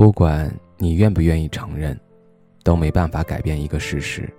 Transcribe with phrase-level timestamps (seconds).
[0.00, 1.94] 不管你愿不愿意承认，
[2.64, 4.32] 都没办法改变一个事实：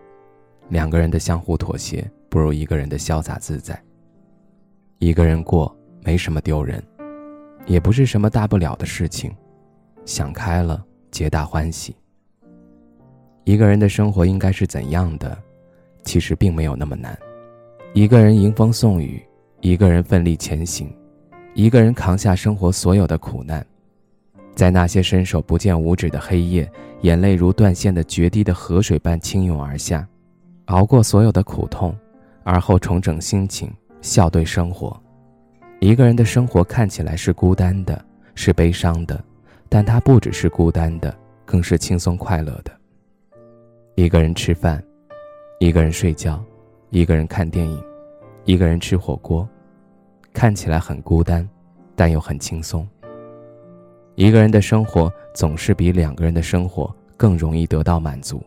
[0.69, 3.79] 两个人的相互妥协，不如一个人的潇洒自在。
[4.97, 5.71] 一个人过
[6.03, 6.83] 没什么丢人，
[7.67, 9.31] 也不是什么大不了的事情，
[10.03, 11.95] 想开了，皆大欢喜。
[13.43, 15.37] 一个人的生活应该是怎样的？
[16.03, 17.15] 其实并没有那么难。
[17.93, 19.23] 一个人迎风送雨，
[19.59, 20.91] 一个人奋力前行，
[21.53, 23.63] 一个人扛下生活所有的苦难。
[24.53, 26.69] 在那些伸手不见五指的黑夜，
[27.01, 30.07] 眼泪如断线的决堤的河水般倾涌而下，
[30.65, 31.95] 熬过所有的苦痛，
[32.43, 33.71] 而后重整心情，
[34.01, 34.95] 笑对生活。
[35.79, 39.23] 一个人的生活看起来是孤单的，是悲伤的，
[39.67, 42.71] 但他不只是孤单的，更是轻松快乐的。
[43.95, 44.83] 一个人吃饭，
[45.59, 46.43] 一个人睡觉，
[46.91, 47.83] 一个人看电影，
[48.45, 49.47] 一个人吃火锅，
[50.33, 51.47] 看起来很孤单，
[51.95, 52.87] 但又很轻松。
[54.15, 58.43] 一个人的生活总是比两个人的生活更容易得到满足，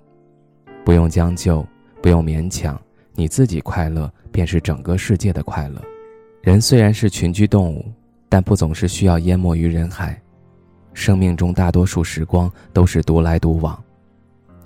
[0.84, 1.66] 不用将就，
[2.02, 2.80] 不用勉强，
[3.14, 5.80] 你自己快乐便是整个世界的快乐。
[6.42, 7.90] 人虽然是群居动物，
[8.28, 10.20] 但不总是需要淹没于人海。
[10.92, 13.82] 生命中大多数时光都是独来独往，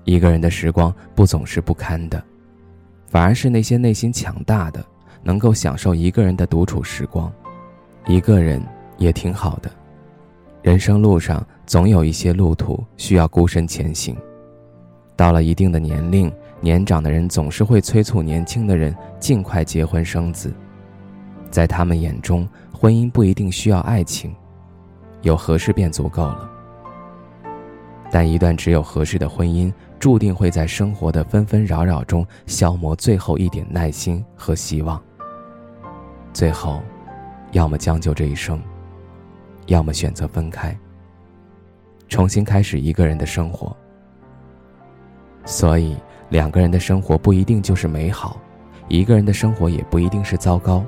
[0.04, 2.22] 一个人的时光不总是不堪的，
[3.06, 4.84] 反而是那些内心强大的，
[5.22, 7.32] 能够享受一个人的独处时光。
[8.06, 8.60] 一个人
[8.98, 9.70] 也挺好的。
[10.62, 14.16] 人生路上总有一些路途需要孤身前行，
[15.14, 16.30] 到了一定的年龄，
[16.60, 20.52] 年长的人总是会催促年轻的人尽快结婚生子。
[21.50, 24.34] 在他们眼中，婚姻不一定需要爱情，
[25.22, 26.50] 有合适便足够了。
[28.10, 35.00] 但一段只有合适的婚姻，注定会在生活的纷纷扰扰中消磨最后一点耐心和希望。
[36.32, 36.82] 最后，
[37.52, 38.60] 要么将就这一生。
[39.68, 40.76] 要么选择分开，
[42.08, 43.74] 重新开始一个人的生活。
[45.44, 45.94] 所以，
[46.30, 48.38] 两个人的生活不一定就是美好，
[48.88, 50.84] 一个人的生活也不一定是糟糕。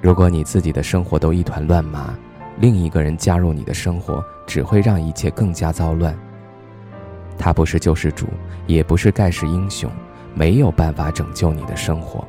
[0.00, 2.14] 如果你自己的生活都一团乱麻，
[2.58, 6.18] 另一个人加入你的生活，只会让一切更加糟乱。
[7.36, 8.26] 他不是救世主，
[8.66, 9.90] 也不是盖世英雄，
[10.34, 12.26] 没有办法拯救你的生活。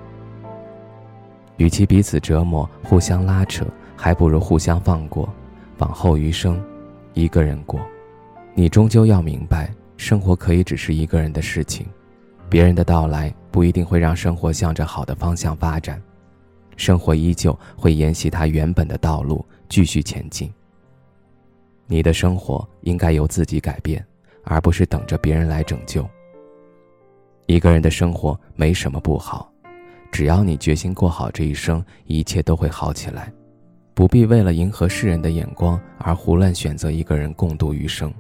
[1.56, 3.66] 与其彼此折磨，互相拉扯。
[3.96, 5.28] 还不如互相放过，
[5.78, 6.62] 往后余生，
[7.14, 7.80] 一个人过。
[8.54, 11.86] 你终究要明白，生活可以只是一个人的事情，
[12.50, 16.02] 别人的到来不一定会让生活向着好的方向发展，
[16.78, 20.52] 生活依旧会沿袭它原本的道路继续前进。
[21.88, 24.06] 你的生活应该由自己改变，
[24.44, 26.08] 而不是等着别人来拯救。
[27.46, 29.52] 一个人的生活没什么不好，
[30.12, 33.32] 只要你决心过好这一生，一切都会好起来。
[33.96, 38.14] 不必为了迎合世人的眼光而胡乱选择一个人共度余生，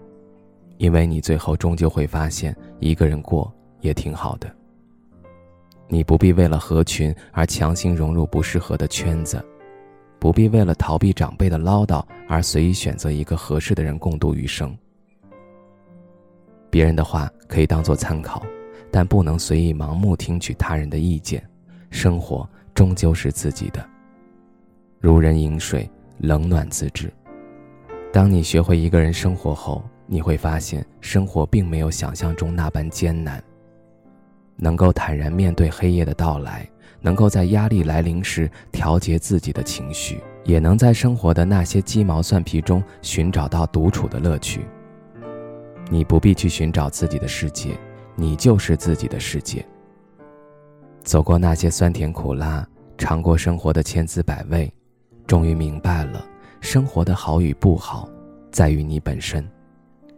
[0.77, 4.49] 因为你最后终究会发现，一个人过也挺好的。
[5.89, 9.45] 你不必为了合群而强行融入不适合的圈子，
[10.17, 14.75] 不必为了逃避长辈的唠叨而随意选择一个合适的人共度余生。
[16.69, 18.41] 别人的话可以当做参考，
[18.89, 21.45] 但不能随意盲目听取他人的意见。
[21.89, 23.85] 生活终究是自己的。
[25.05, 27.13] 如人饮水，冷暖自知。
[28.11, 33.39] 当你学会一个人生活后，你会发现生活并没有想象中那般艰难。
[34.55, 36.67] 能够坦然面对黑夜的到来，
[37.01, 44.65] 能够在压力来临时调节自己的情绪，也能在生活的那些鸡毛蒜皮中寻找到独处的乐趣。
[45.91, 47.77] 你不必去寻找自己的世界，
[48.15, 49.63] 你就是自己的世界。
[51.03, 54.67] 走过那些酸甜苦辣，尝过生活的千滋百味。
[55.27, 56.23] 终于明白了，
[56.61, 58.07] 生活的好与不好，
[58.51, 59.47] 在于你本身。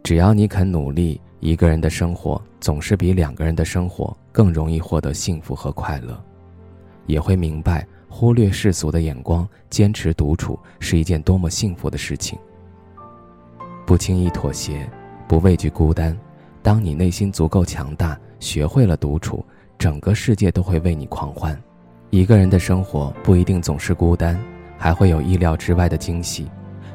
[0.02, 6.18] 只要你肯努力，一个人的生活总是比两个人的生活更容易获得幸福和快乐。
[7.06, 12.38] 也会明白，忽略世俗的眼光，坚持独处是一件多么幸福的事情。
[13.86, 14.86] 不轻易妥协，
[15.26, 16.14] 不畏惧孤单。
[16.62, 19.42] 当你内心足够强大，学会了独处，
[19.78, 21.58] 整个世界都会为你狂欢。
[22.10, 24.38] 一个人的生活不一定总是孤单。
[24.78, 26.48] 还会有意料之外的惊喜，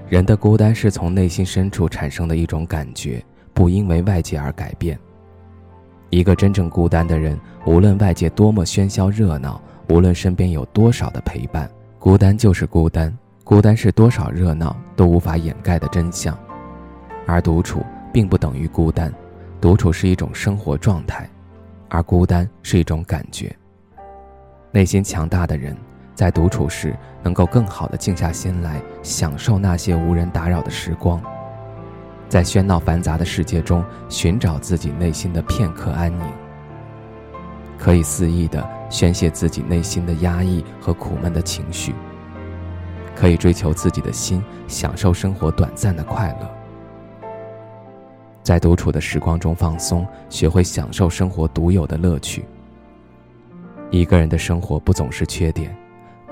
[0.08, 4.98] 人的孤单是从内心深处产生的一种感觉，不因为外界而改变。
[6.10, 11.70] 一个真正孤单的人，无论外界多么喧嚣热闹，无论身边有多少的陪伴，
[12.00, 13.16] 孤单就是孤单。
[13.44, 16.38] 孤单是多少热闹都无法掩盖的真相。
[17.28, 17.84] 而独处
[18.14, 19.14] 并不等于孤单，
[19.60, 21.30] 独处是一种生活状态，
[21.90, 23.54] 而孤单是一种感觉。
[24.72, 25.76] 内心强大的人，
[26.16, 31.22] 在独处时能够更好的静下心来，享受那些无人打扰的时光，
[32.30, 36.26] 在喧闹繁杂的世界中寻找自己内心的片刻安宁，
[37.80, 41.96] 可以肆意的宣泄自己内心的压抑和苦闷的情绪，
[43.16, 47.28] 可以追求自己的心，享受生活短暂的快乐，
[48.44, 52.46] 在独处的时光中放松，学会享受生活独有的乐趣。
[53.90, 55.76] 一个人的生活不总是缺点，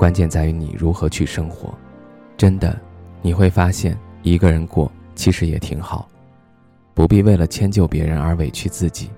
[0.01, 1.71] 关键在于你如何去生活。
[2.36, 2.75] 真的，
[3.21, 6.09] 你会发现一个人过其实也挺好，
[6.95, 9.12] 不必为了迁就别人而委屈自己，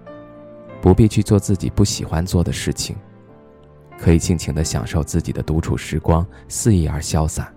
[0.82, 2.98] 不必去做自己不喜欢做的事情，
[3.98, 7.50] 可以尽情的享受自己的独处时光，肆意而潇洒。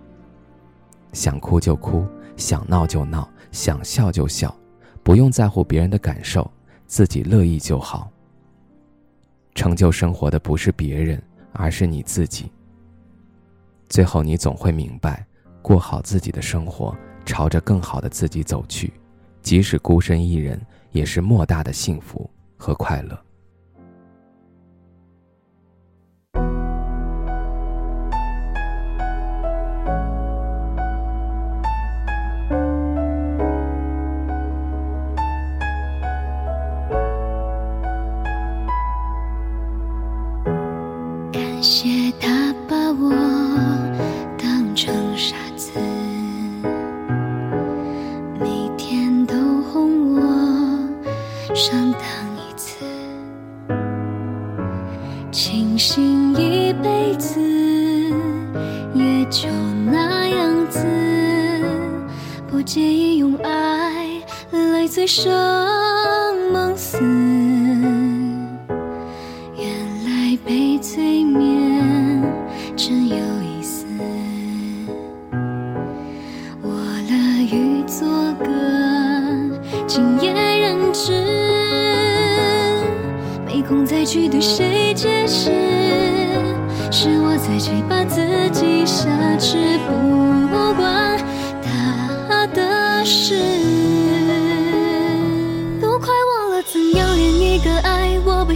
[1.12, 2.06] 想哭就哭，
[2.36, 4.56] 想闹就闹，想笑就笑，
[5.02, 6.48] 不用在乎别人的感受，
[6.86, 8.08] 自己乐意就好。
[9.56, 11.20] 成就生活的不是别人，
[11.50, 12.52] 而是你自己。
[13.88, 15.24] 最后，你总会明白，
[15.62, 18.92] 过好自己的生活，朝着更好的自己走去，
[19.42, 20.60] 即使孤身一人，
[20.90, 23.25] 也是莫大的幸福和快乐。
[65.06, 65.32] 生
[66.52, 66.98] 梦死。
[69.56, 69.68] 原
[70.04, 72.22] 来被催眠
[72.76, 73.86] 真有意思，
[76.60, 76.68] 我
[77.08, 77.14] 乐
[77.44, 78.08] 于做
[78.44, 78.46] 个
[79.86, 81.12] 今夜人质，
[83.46, 85.52] 没空再去对谁解释，
[86.90, 88.20] 是我在嘴巴自
[88.50, 91.05] 己挟持，不关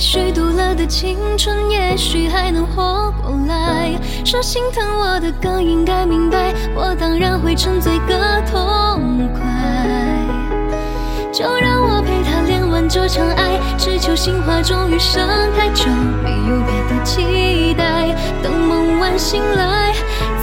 [0.00, 1.70] 虚度了的青春。
[1.70, 3.92] 也许还能活过来。
[4.24, 9.42] 说心疼我的更应该明白，我当然会沉醉个痛快。
[11.32, 15.26] 就让我陪他练完这场爱，只求心花终于盛
[15.56, 15.86] 开，就
[16.22, 18.14] 没有别的期待。
[18.42, 19.94] 等梦完醒来，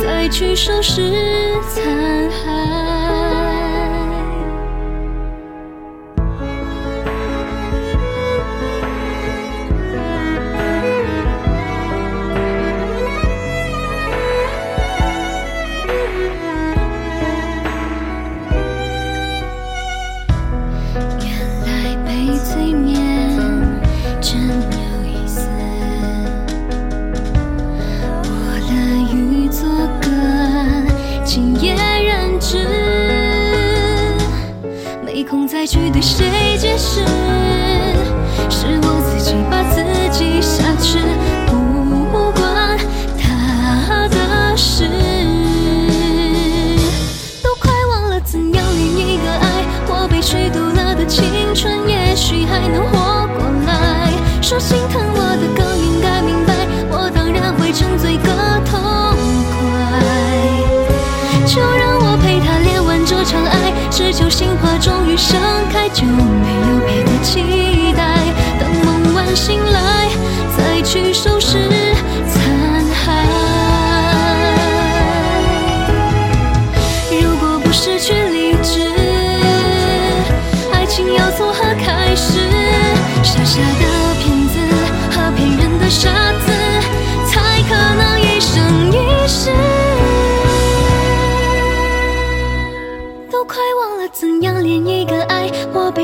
[0.01, 1.01] 再去收拾
[1.69, 1.83] 残
[2.29, 2.86] 骸。
[35.97, 37.03] 对谁解释，
[38.51, 40.99] 是我自己把自己挟持，
[41.47, 42.77] 不关
[43.17, 44.87] 他的事。
[47.41, 51.25] 都快忘了怎样恋一个爱，我被虚度了的青
[51.55, 54.13] 春，也许还能活过来。
[54.39, 56.53] 说心疼我的更应该明白，
[56.91, 58.29] 我当然会沉醉个
[58.69, 58.79] 痛
[59.49, 59.97] 快。
[61.47, 65.17] 就让我陪他恋完这场爱，只求心花终于。
[65.17, 65.35] 盛
[65.71, 66.26] 开就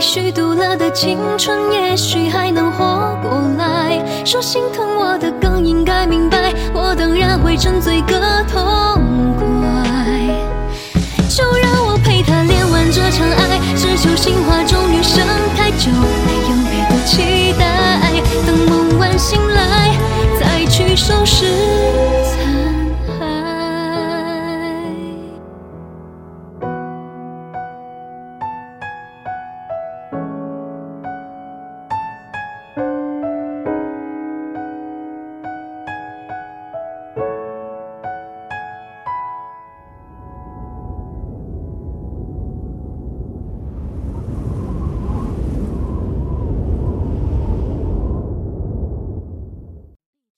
[0.04, 4.04] 虚度了的青春，也许还能活过来。
[4.26, 8.20] 说心疼我的更应该明白，我当然会沉醉个
[8.52, 9.02] 痛